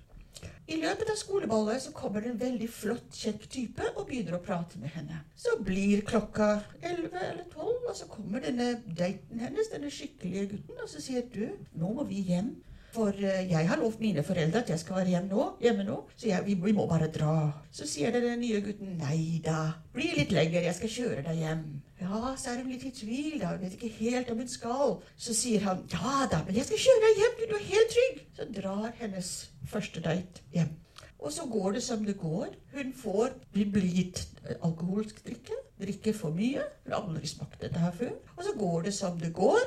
[0.67, 4.43] I løpet av skoleballet så kommer det en veldig flott, kjekk type og begynner å
[4.43, 5.21] prate med henne.
[5.39, 6.49] Så blir klokka
[6.82, 11.23] elleve eller tolv, og så kommer denne daten hennes, denne skikkelige gutten, og så sier
[11.32, 11.45] du,
[11.80, 12.51] nå må vi hjem.
[12.95, 15.97] For eh, jeg har lovt mine foreldre at jeg skal være hjemme nå, hjemme nå
[16.15, 17.34] så jeg, vi, vi, må bare dra.
[17.71, 19.60] Så sier den nye gutten nei da,
[19.93, 21.67] bli litt lenger, jeg skal kjøre deg hjem.
[22.02, 24.97] Ja, så er hun litt i tvil, da, hun vet ikke helt om hun skal.
[25.19, 28.19] Så sier han ja da, men jeg skal kjøre deg hjem, du er helt trygg.
[28.38, 29.32] Så drar hennes
[29.71, 30.76] første date hjem.
[31.17, 32.47] Og så går det som det går.
[32.78, 35.58] Hun får bli gitt eh, alkoholsk drikke.
[35.82, 36.62] Drikker for mye.
[36.86, 38.13] Hun har aldri smakt dette her før.
[38.36, 39.65] Og så går det som det går.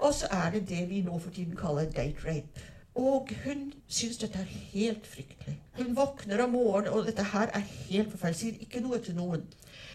[0.00, 2.68] Og så er det det vi nå for tiden kaller date rape.
[2.94, 5.60] Og hun syns dette er helt fryktelig.
[5.78, 8.40] Hun våkner om morgenen, og dette her er helt forferdelig.
[8.40, 9.44] Sier ikke noe til noen.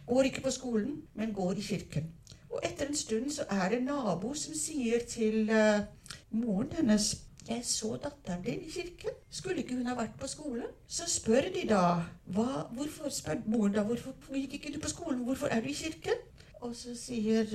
[0.08, 2.12] Går ikke på skolen, men går i kirken.
[2.50, 5.84] Og etter en stund så er det en nabo som sier til uh,
[6.32, 7.10] moren hennes
[7.50, 9.18] jeg så datteren din i kirken.
[9.30, 10.72] Skulle ikke hun ha vært på skolen?
[10.88, 11.82] Så spør de da
[12.26, 15.24] hva, Hvorfor spør moren da, hvorfor gikk ikke du på skolen?
[15.28, 16.24] Hvorfor er du i kirken?
[16.66, 17.46] Og så sier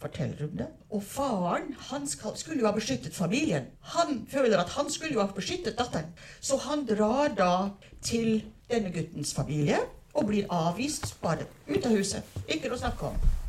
[0.00, 0.66] forteller hun det.
[0.90, 3.68] Og faren han skal, skulle jo ha beskyttet familien.
[3.94, 6.10] Han føler at han skulle jo ha beskyttet datteren.
[6.40, 7.52] Så han drar da
[8.02, 9.78] til denne guttens familie
[10.14, 12.40] og blir avvist bare ut av huset.
[12.48, 13.39] Ikke noe å snakke om.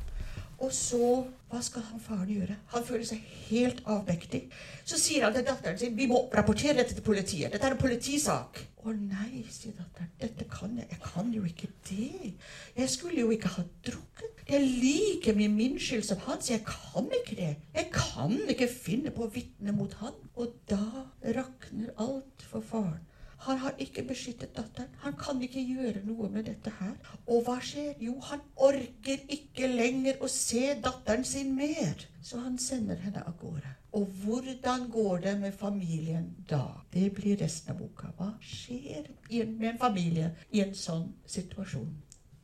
[0.62, 1.08] Og så
[1.52, 2.56] hva skal han faren gjøre?
[2.72, 4.46] Han føler seg helt avmektig.
[4.88, 7.52] Så sier han til datteren sin vi må rapportere dette til politiet.
[7.52, 8.62] Dette er en politisak.
[8.86, 10.14] Å nei, sier datteren.
[10.22, 10.88] Dette kan jeg.
[10.94, 12.32] Jeg kan jo ikke det.
[12.78, 14.40] Jeg skulle jo ikke ha drukket.
[14.48, 16.54] Det er like mye min skyld som hans.
[16.54, 17.52] Jeg kan ikke det.
[17.76, 20.16] Jeg kan ikke finne på å vitne mot han.
[20.40, 23.02] Og da rakner alt for faren.
[23.42, 24.90] Han har ikke beskyttet datteren.
[25.02, 26.94] Han kan ikke gjøre noe med dette her.
[27.26, 27.96] Og hva skjer?
[27.98, 32.06] Jo, han orker ikke lenger å se datteren sin mer.
[32.22, 33.74] Så han sender henne av gårde.
[33.98, 36.62] Og hvordan går det med familien da?
[36.94, 38.14] Det blir resten av boka.
[38.20, 41.90] Hva skjer med en familie i en sånn situasjon?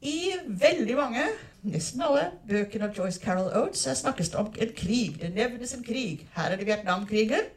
[0.01, 1.23] I veldig mange,
[1.65, 5.15] nesten alle, bøkene av Joyce Carol Oates snakkes det om en krig.
[5.21, 6.27] Det nevnes en krig.
[6.35, 7.49] Her er det Vietnamkrigen.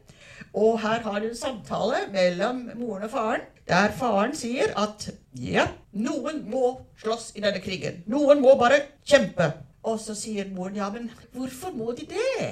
[0.55, 5.69] Og her har du en samtale mellom moren og faren, der faren sier at ja,
[5.93, 6.73] noen må
[7.03, 8.03] slåss i denne krigen.
[8.11, 9.53] Noen må bare kjempe.
[9.87, 12.49] Og så sier moren ja, men hvorfor må de det?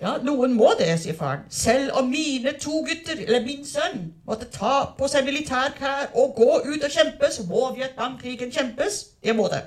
[0.00, 1.42] Ja, noen må det, sier faren.
[1.52, 6.48] Selv om mine to gutter, eller min sønn, måtte ta på seg militærklær og gå
[6.70, 9.02] ut og kjempe, så må Vietnamkrigen kjempes.
[9.20, 9.66] Det må det.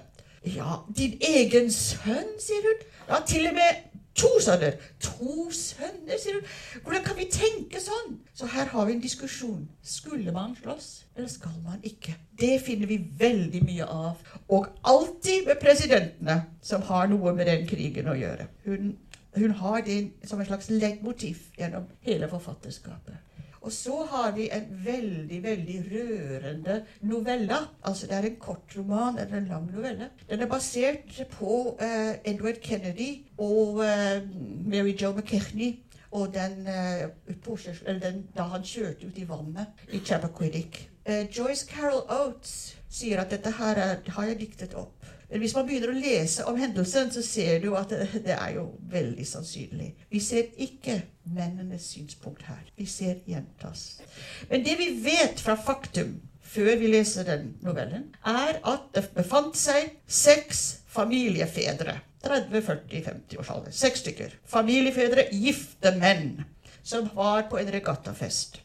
[0.55, 2.81] Ja, din egen sønn, sier hun.
[3.11, 3.83] Ja, til og med
[4.15, 4.75] To sønner!
[5.01, 6.49] To sønner, sier hun.
[6.83, 8.19] Hvordan kan vi tenke sånn?
[8.37, 9.63] Så her har vi en diskusjon.
[9.81, 12.13] Skulle man slåss, eller skal man ikke?
[12.39, 14.21] Det finner vi veldig mye av.
[14.53, 18.47] Og alltid med presidentene som har noe med den krigen å gjøre.
[18.67, 18.93] Hun,
[19.39, 19.99] hun har det
[20.29, 23.32] som en slags leggmotiv gjennom hele forfatterskapet.
[23.63, 27.59] Og så har vi en veldig, veldig rørende novelle.
[27.83, 30.09] Altså det er en kort roman eller en lang novelle.
[30.29, 34.19] Den er basert på uh, Edward Kennedy og uh,
[34.67, 35.79] Mary Jo McKechnie.
[36.11, 40.89] Og den, uh, den, da han kjørte ut i vannet i Chappaquiddick.
[41.37, 45.07] Joyce Carol Oates sier at dette her er, har jeg diktet opp.
[45.33, 49.25] Hvis man begynner å lese om hendelsen, så ser du at det, er jo veldig
[49.25, 49.89] sannsynlig.
[50.11, 50.99] Vi ser ikke
[51.33, 52.61] mennenes synspunkt her.
[52.77, 54.03] Vi ser jentas.
[54.51, 56.19] Men det vi vet fra faktum
[56.53, 61.97] før vi leser den novellen, er at det befant seg seks familiefedre.
[62.23, 63.73] 30-40-50-årsalder.
[63.75, 64.35] Seks stykker.
[64.47, 66.43] Familiefedre, gifte menn,
[66.83, 68.61] som var på en regattafest.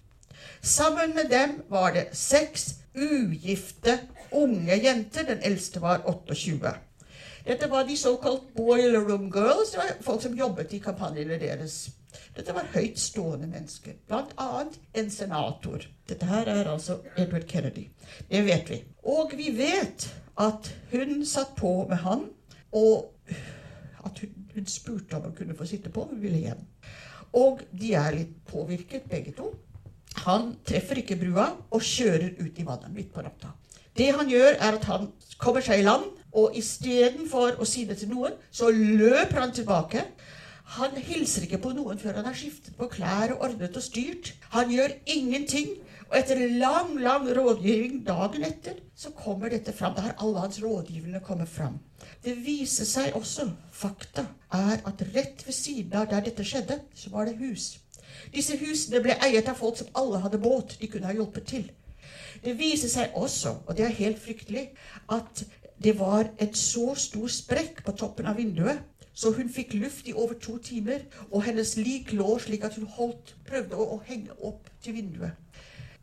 [0.61, 3.99] Sammen med dem var det seks ugifte
[4.33, 5.25] unge jenter.
[5.29, 6.75] Den eldste var 28.
[7.49, 9.71] Dette var de såkalt boiler room girls.
[9.73, 11.87] Det var folk som jobbet i kampanjene deres.
[12.37, 14.65] Dette var høyt stående mennesker, bl.a.
[15.01, 15.85] en senator.
[16.09, 17.89] Dette her er altså Edward Kennedy.
[18.31, 18.79] Det vet vi.
[19.03, 22.29] Og vi vet at hun satt på med han,
[22.73, 23.11] og
[24.07, 26.07] at hun, hun spurte om hun kunne få sitte på.
[26.11, 26.63] Hun ville hjem.
[27.37, 29.51] Og de er litt påvirket, begge to.
[30.25, 33.53] Han treffer ikke brua og kjører ut i vannet midt på natta.
[33.99, 35.11] Det han gjør, er at han
[35.43, 36.07] kommer seg i land,
[36.39, 40.05] og istedenfor å si det til noen, så løper han tilbake.
[40.77, 44.35] Han hilser ikke på noen før han har skiftet på klær og ordnet og styrt.
[44.53, 45.79] Han gjør ingenting.
[46.09, 49.97] Og etter lang, lang rådgivning dagen etter, så kommer dette fram.
[49.97, 51.81] Da har alle hans rådgivende kommet fram.
[52.25, 57.13] Det viser seg også, fakta, er at rett ved siden av der dette skjedde, så
[57.13, 57.75] var det hus.
[58.33, 60.79] Disse husene ble eiet av folk som alle hadde båt.
[60.81, 61.69] De kunne ha hjulpet til.
[62.45, 64.69] Det viser seg også, og det er helt fryktelig,
[65.13, 65.45] at
[65.83, 68.83] det var et så stor sprekk på toppen av vinduet,
[69.19, 72.87] så hun fikk luft i over to timer, og hennes lik lå slik at hun
[72.99, 75.35] holdt, prøvde å, å henge opp til vinduet.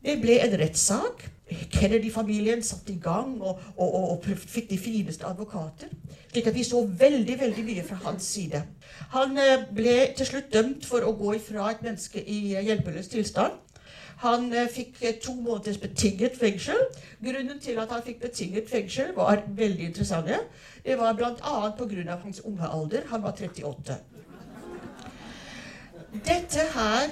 [0.04, 1.24] Det ble en rettssak.
[1.72, 5.90] Kennedy-familien satte i gang og, og, og, og, fikk de fineste advokater.
[6.32, 8.62] Slik at vi så veldig veldig mye fra hans side.
[9.14, 13.54] Han eh, ble til slutt dømt for å gå ifra et menneske i hjelpeløs tilstand.
[14.22, 16.80] Han eh, fikk eh, to måneders betinget fengsel.
[17.24, 20.40] Grunnen til at han fikk betinget fengsel, var veldig interessante.
[20.84, 21.56] Det var bl.a.
[21.78, 22.18] pga.
[22.22, 23.08] hans unge alder.
[23.10, 23.98] Han var 38.
[26.24, 27.10] Dette her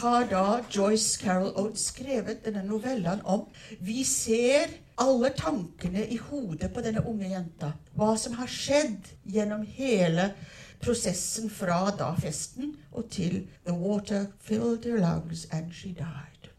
[0.00, 3.48] har da Joyce Carol Oates skrevet denne novellen om.
[3.80, 7.72] Vi ser alle tankene i hodet på denne unge jenta.
[7.94, 10.30] Hva som har skjedd gjennom hele
[10.80, 16.50] prosessen fra da festen og til The water filled her lungs and she died.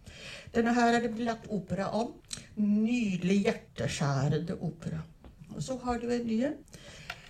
[0.56, 2.14] Denne her er det blitt lagt opera om.
[2.56, 5.04] Nydelig hjerteskjærende opera.
[5.56, 6.44] Og så har du en ny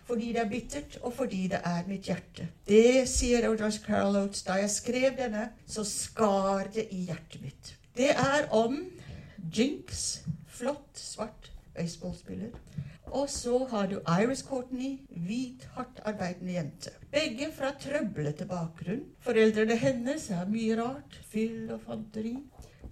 [0.09, 2.47] fordi det er bittert, og fordi det er mitt hjerte.
[2.65, 4.41] Det sier Joyce Carol Oates.
[4.41, 7.75] Da jeg skrev denne, så skar det i hjertet mitt.
[7.97, 8.79] Det er om
[9.53, 12.49] Jinx, flott, svart baseballspiller.
[13.11, 16.91] Og så har du Iris Courtney, hvit, hardt arbeidende jente.
[17.11, 19.01] Begge fra trøblete bakgrunn.
[19.25, 21.17] Foreldrene hennes er mye rart.
[21.31, 22.35] Fyll og fanteri.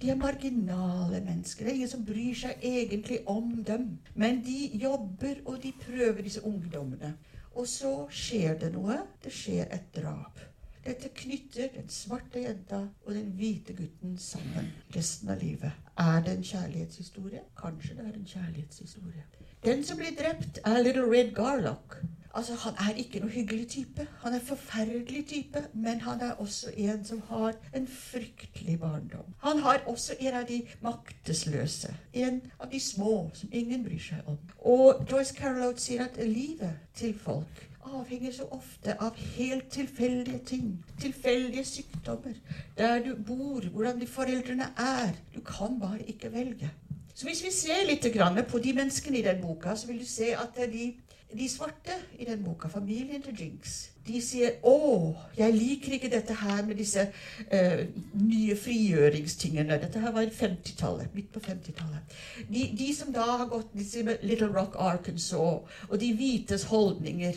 [0.02, 1.66] De er marginale mennesker.
[1.66, 3.88] Det er ingen som bryr seg egentlig om dem.
[4.16, 7.14] Men de jobber, og de prøver disse ungdommene.
[7.56, 9.00] Og så skjer det noe.
[9.24, 10.42] Det skjer et drap.
[10.88, 15.74] Dette knytter den svarte jenta og den hvite gutten sammen resten av livet.
[16.00, 17.42] Er det en kjærlighetshistorie?
[17.60, 19.26] Kanskje det er en kjærlighetshistorie.
[19.68, 21.96] Den som blir drept, er Little Red Garlock.
[22.34, 24.08] Altså, Han er ikke noe hyggelig type.
[24.22, 29.34] Han er forferdelig type, men han er også en som har en fryktelig barndom.
[29.44, 31.92] Han har også en av de maktesløse.
[32.14, 34.40] En av de små som ingen bryr seg om.
[34.60, 40.74] Og Joyce Carolot sier at livet til folk avhenger så ofte av helt tilfeldige ting.
[41.02, 42.40] Tilfeldige sykdommer.
[42.78, 45.16] Der du bor, hvordan de foreldrene er.
[45.36, 46.72] Du kan bare ikke velge.
[47.18, 48.06] Så hvis vi ser litt
[48.52, 50.94] på de menneskene i den boka, så vil du se at de
[51.28, 56.34] de svarte i den boka, familien til Jinx, de sier 'Å, jeg liker ikke dette
[56.34, 57.04] her med disse
[57.52, 57.82] uh,
[58.14, 59.82] nye frigjøringstingene'.
[59.82, 62.16] Dette her var 50-tallet, midt på 50-tallet.
[62.48, 67.36] De, de, som da har gått disse Little Rock Arkansas, og de hvites holdninger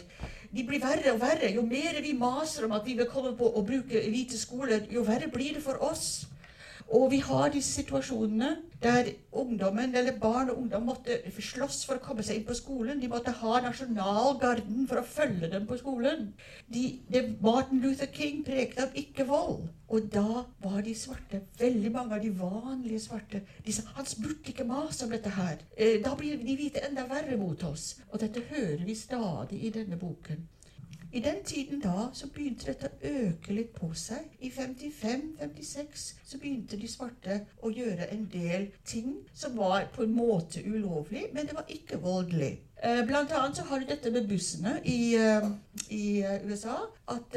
[0.53, 1.51] de blir verre og verre.
[1.55, 5.03] Jo mer vi maser om at vi vil komme på å bruke hvite skoler, jo
[5.03, 6.27] verre blir det for oss.
[6.91, 8.49] Og vi har disse situasjonene
[8.83, 12.99] der ungdommen, eller barn og ungdom måtte slåss for å komme seg inn på skolen.
[12.99, 16.33] De måtte ha nasjonalgarden for å følge dem på skolen.
[16.67, 19.69] De, det Martin Luther King prekte av ikke-vold.
[19.91, 24.51] Og da var de svarte, veldig mange av de vanlige svarte, de sa han burde
[24.51, 25.63] ikke mase om dette her.
[25.77, 28.01] Eh, da blir de hvite enda verre mot oss.
[28.11, 30.49] Og dette hører vi stadig i denne boken.
[31.13, 34.29] I den tiden da så begynte dette å øke litt på seg.
[34.47, 40.15] I 55-56 så begynte de svarte å gjøre en del ting som var på en
[40.15, 42.53] måte ulovlig, men det var ikke voldelig.
[42.83, 45.51] Eh, blant annet så har du dette med bussene i, eh,
[45.93, 46.79] i eh, USA.
[47.11, 47.35] At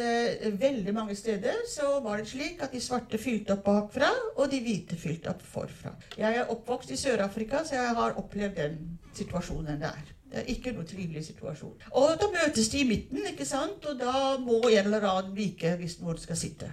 [0.62, 4.62] veldig mange steder så var det slik at de svarte fylte opp bakfra, og de
[4.62, 5.95] hvite fylte opp forfra.
[6.17, 10.13] Jeg er oppvokst i Sør-Afrika, så jeg har opplevd den situasjonen der.
[10.34, 11.74] Det er ikke noe trivelig situasjon.
[11.93, 13.86] Og da møtes de i midten, ikke sant?
[13.86, 16.72] og da må en eller annen vike hvis noen skal sitte.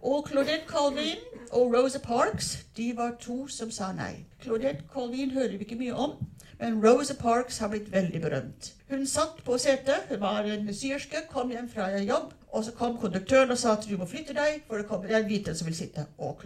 [0.00, 4.24] Og Claudette Colvin og Rosa Parks de var to som sa nei.
[4.40, 6.14] Claudette Colvin hører vi ikke mye om,
[6.60, 8.70] men Rosa Parks har blitt veldig berømt.
[8.88, 12.96] Hun satt på setet, hun var en syerske, kom hjem fra jobb, og så kom
[13.00, 15.76] konduktøren og sa at du må flytte deg, for det kommer en hvit som vil
[15.76, 16.06] sitte.
[16.18, 16.40] Og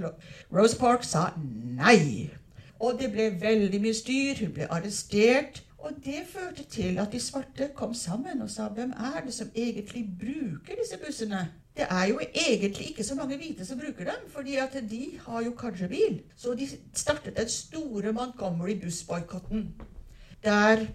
[0.55, 2.31] Rosa Parks sa nei.
[2.83, 5.63] Og det ble veldig mye styr, hun ble arrestert.
[5.79, 9.51] Og det førte til at de svarte kom sammen og sa hvem er det som
[9.55, 11.49] egentlig bruker disse bussene?
[11.77, 15.43] Det er jo egentlig ikke så mange hvite som bruker dem, fordi at de har
[15.45, 16.23] jo kanskje bil.
[16.37, 19.69] Så de startet den store Montgomery-bussboikotten.
[20.45, 20.87] Der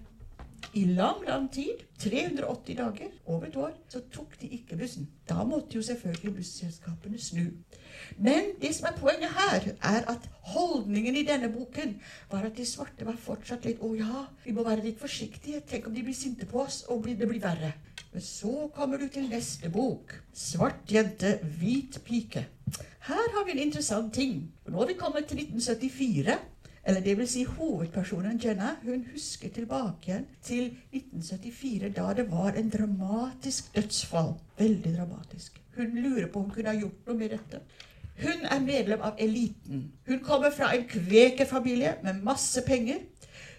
[0.73, 5.07] i lang, lang tid, 380 dager, over et år, så tok de ikke bussen.
[5.29, 7.45] Da måtte jo selvfølgelig busselskapene snu.
[8.17, 11.95] Men det som er poenget her, er at holdningen i denne boken
[12.31, 15.63] var at de svarte var fortsatt litt Å ja, vi må være litt forsiktige.
[15.69, 17.73] Tenk om de blir sinte på oss, og det blir verre.
[18.13, 20.13] Men så kommer du til neste bok.
[20.33, 22.45] 'Svart jente, hvit pike'.
[23.03, 24.51] Her har vi en interessant ting.
[24.67, 26.37] Nå har vi kommet til 1974.
[26.85, 32.57] Eller det vil si hovedpersonen Jenna hun husker tilbake igjen til 1974, da det var
[32.59, 34.33] en dramatisk dødsfall.
[34.59, 35.61] Veldig dramatisk.
[35.77, 37.61] Hun lurer på om hun kunne ha gjort noe med dette.
[38.21, 39.87] Hun er medlem av eliten.
[40.07, 42.99] Hun kommer fra en kvekerfamilie med masse penger.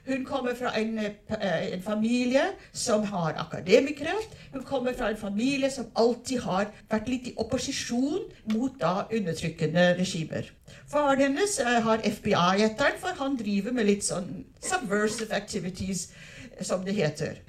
[0.06, 4.12] Hun kommer fra en, eh, en, familie som har akademikere.
[4.52, 9.94] Hun kommer fra en familie som alltid har vært litt i opposisjon mot da undertrykkende
[9.98, 10.50] regimer.
[10.92, 16.10] Faren hennes eh, har FBI etter ham, for han driver med litt sånn subversive activities,
[16.60, 17.40] som det heter.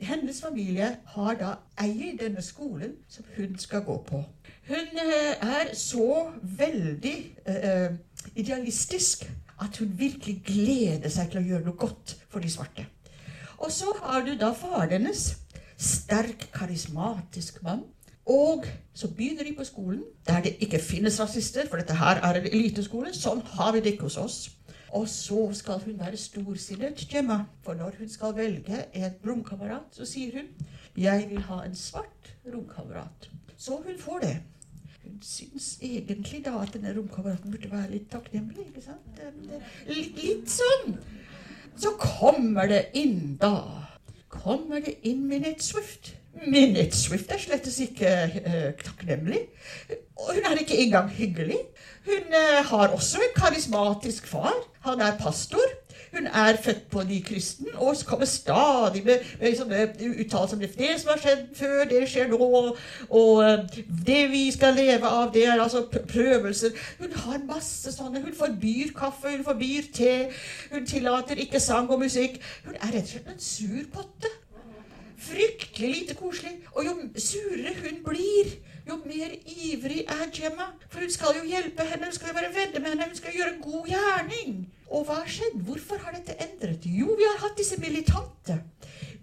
[0.00, 4.22] Hennes familie har da eier denne skolen som hun skal gå på.
[4.68, 7.16] Hun eh, er så veldig
[7.48, 7.90] uh,
[8.34, 9.26] idealistisk
[9.62, 12.86] at hun virkelig gleder seg til å gjøre noe godt for de svarte.
[13.56, 15.28] Og så har du da faren hennes.
[15.76, 17.84] Sterk, karismatisk mann.
[18.26, 22.40] Og så begynner de på skolen, der det ikke finnes rasister, for dette her er
[22.40, 23.12] en eliteskole.
[23.14, 24.38] Sånn har vi det ikke hos oss.
[24.96, 27.44] Og så skal hun være storsinnet, Gemma.
[27.62, 30.48] For når hun skal velge en romkamerat, så sier hun
[30.96, 33.28] 'Jeg vil ha en svart romkamerat'.
[33.56, 34.36] Så hun får det.
[35.06, 38.68] Hun syns egentlig da at denne romkameraten burde være litt takknemlig.
[38.72, 39.24] ikke sant?
[39.88, 40.96] Litt, litt sånn.
[41.76, 43.86] Så kommer det inn da
[44.42, 46.12] kommer det inn Minette Swift.
[46.46, 49.46] Minette Swift er slett ikke uh, takknemlig.
[50.20, 51.60] Og hun er ikke engang hyggelig.
[52.06, 54.54] Hun uh, har også en karismatisk far.
[54.86, 55.64] Han er pastor.
[56.14, 59.82] Hun er født på ny kristen og kommer stadig med, med sånne
[60.22, 60.92] uttalelser om det.
[61.00, 62.40] Som har skjedd før, det skjer nå.
[62.40, 62.76] Og
[63.10, 63.68] og,
[64.06, 66.74] det vi skal leve av, det er altså prøvelser.
[67.00, 68.22] Hun har masse sånne.
[68.24, 70.14] Hun forbyr kaffe, hun forbyr te.
[70.72, 72.40] Hun tillater ikke sang og musikk.
[72.66, 74.32] Hun er rett og slett en sur potte.
[75.26, 76.56] Fryktelig lite koselig.
[76.74, 78.56] Og jo surere hun blir,
[78.88, 80.70] jo mer ivrig er Gemma.
[80.90, 83.34] For hun skal jo hjelpe henne, hun skal jo være venner med henne, hun skal
[83.36, 84.54] gjøre en god gjerning.
[84.86, 85.58] Og hva har skjedd?
[85.66, 86.86] Hvorfor har dette endret?
[86.86, 88.60] Jo, vi har hatt disse militante.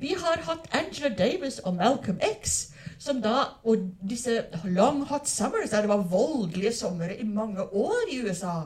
[0.02, 2.74] Vi har hatt Angela Davis og Malcolm X.
[3.00, 8.12] Som da, og disse long hot summers, der det var voldelige somre i mange år
[8.12, 8.62] i USA,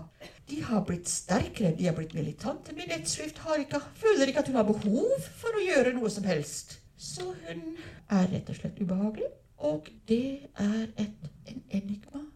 [0.49, 1.73] de har blitt sterkere.
[1.77, 2.73] De har blitt militante.
[2.77, 6.79] Minette Swift føler ikke at hun har behov for å gjøre noe som helst.
[6.97, 7.75] Så hun
[8.09, 9.29] er rett og slett ubehagelig.
[9.57, 12.27] Og det er et, en enigma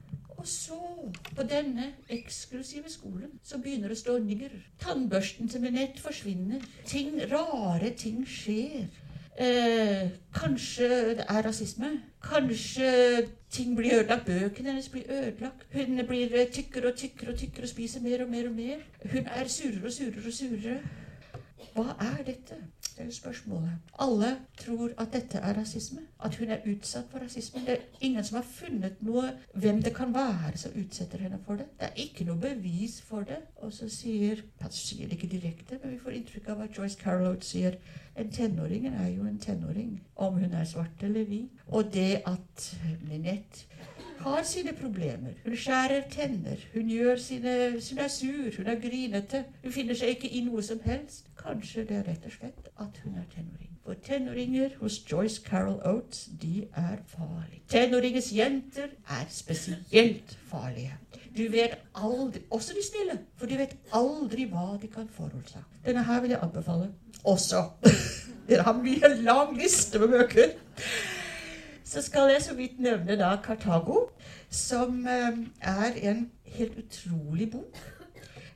[0.42, 0.74] og så,
[1.36, 4.56] på denne eksklusive skolen, så begynner det å stå nigger.
[4.82, 6.64] Tannbørsten til Minette forsvinner.
[6.90, 8.88] Ting, rare ting skjer.
[9.38, 10.88] Eh, kanskje
[11.20, 11.92] det er rasisme.
[12.26, 12.90] Kanskje
[13.54, 14.26] ting blir ødelagt.
[14.26, 15.68] Bøkene hennes blir ødelagt.
[15.76, 18.82] Hun blir tykkere og tykkere og tykkere og spiser mer og mer og mer.
[19.14, 20.80] Hun er surere og surere og surere.
[21.76, 22.58] Hva er dette?
[23.02, 23.70] Det er spørsmålet.
[23.99, 26.02] Alle tror at dette er rasisme.
[26.24, 27.62] At hun er utsatt for rasisme.
[27.66, 29.24] Det er ingen som har funnet noe
[29.54, 31.66] hvem det kan være som utsetter henne for det.
[31.80, 33.39] Det er ikke noe bevis for det.
[33.56, 36.99] Og så sier Han sier det ikke direkte, men vi får inntrykk av at Joyce
[37.02, 37.80] Carol sier
[38.16, 41.62] en tenåring er jo en tenåring, om hun er svart eller hvit.
[41.68, 42.78] Og det at
[43.08, 43.66] Minette
[44.24, 45.34] har sine problemer.
[45.46, 46.62] Hun skjærer tenner.
[46.74, 47.56] Hun, sine,
[47.90, 49.44] hun er sur, hun er grinete.
[49.64, 51.28] Hun finner seg ikke i noe som helst.
[51.42, 53.70] Kanskje det er rett og slett at hun er tenåring.
[53.86, 57.62] For tenåringer hos Joyce Carol Oates, de er farlige.
[57.70, 60.98] Tenåringens jenter er spesielt farlige.
[61.38, 63.20] Du vet aldri Også de snille.
[63.38, 65.82] For du vet aldri hva de kan forårsake.
[65.86, 66.92] Denne her vil jeg anbefale
[67.24, 67.64] også.
[68.50, 70.54] Dere har mye lang liste med bøker
[71.92, 74.06] så skal jeg så vidt nevne da Kartago,
[74.50, 77.80] som eh, er en helt utrolig bok.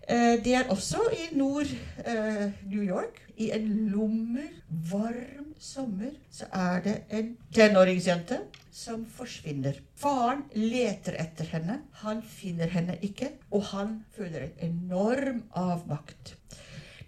[0.07, 3.19] Eh, det er også i Nord-New eh, York.
[3.35, 4.47] I en lummer,
[4.91, 8.37] varm sommer så er det en tenåringsjente
[8.71, 9.81] som forsvinner.
[9.99, 11.81] Faren leter etter henne.
[12.05, 16.37] Han finner henne ikke, og han føler en enorm avmakt.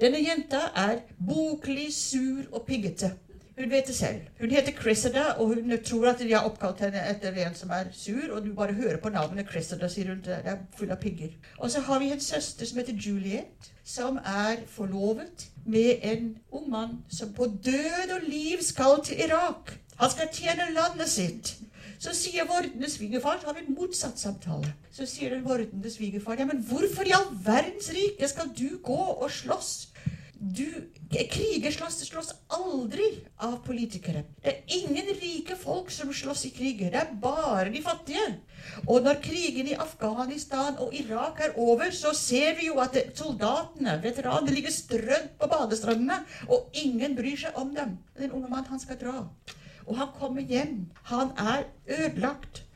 [0.02, 3.14] Denne jenta er boklig, sur og piggete.
[3.58, 4.22] Hun vet det selv.
[4.40, 7.88] Hun heter Cressida, og hun tror at de har oppkalt henne etter en som er
[7.92, 8.28] sur.
[8.36, 10.22] Og du bare hører på navnet Cressida, sier hun.
[10.26, 11.34] Det er full av pigger.
[11.58, 16.70] Og så har vi en søster som heter Juliet, som er forlovet med en ung
[16.70, 19.74] mann som på død og liv skal til Irak.
[19.98, 21.56] Han skal tjene landet sitt.
[22.00, 24.74] Så sier vordende svigerfar Så har vi en motsatt samtale.
[24.92, 29.02] Så sier den vordende svigerfar ja, men hvorfor i all verdens rike skal du gå
[29.18, 29.88] og slåss
[30.40, 30.66] du,
[31.10, 33.06] kriger slåss, slåss aldri
[33.44, 34.24] av politikere.
[34.44, 36.92] Det er ingen rike folk som slåss i kriger.
[36.94, 38.26] Det er bare de fattige.
[38.86, 43.98] Og når krigen i Afghanistan og Irak er over, så ser vi jo at soldatene,
[44.04, 47.98] veteranene, ligger strødd på badestrandene, og ingen bryr seg om dem.
[48.20, 49.18] Den unge mannen, han skal dra.
[49.88, 50.88] Og han kommer hjem.
[51.12, 52.67] Han er ødelagt.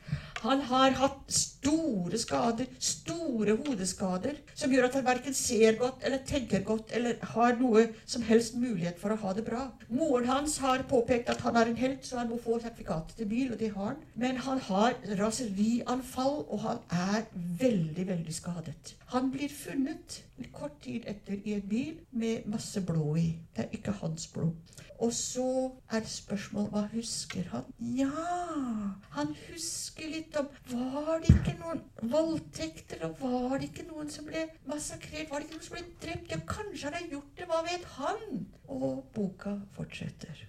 [0.42, 6.24] Han har hatt store skader, store hodeskader, som gjør at han verken ser godt eller
[6.26, 9.68] tenker godt eller har noe som helst mulighet for å ha det bra.
[9.92, 13.30] Moren hans har påpekt at han er en helt, så han må få sertifikatet til
[13.30, 14.02] bil, og det har han.
[14.18, 17.30] Men han har raserianfall, og han er
[17.62, 18.96] veldig, veldig skadet.
[19.14, 20.22] Han blir funnet
[20.52, 23.28] kort tid etter i en bil med masse blod i.
[23.56, 24.52] Det er ikke hans blod.
[25.02, 27.64] Og så er spørsmålet hva husker han?
[27.98, 28.10] Ja,
[29.16, 31.82] han husker litt om Var det ikke noen
[32.12, 35.30] voldtekter, og var det ikke noen som ble massakrert?
[35.30, 36.30] Var det ikke noen som ble drept?
[36.30, 37.50] Ja, kanskje han har gjort det.
[37.50, 38.46] Hva vet han?
[38.68, 40.46] Og boka fortsetter.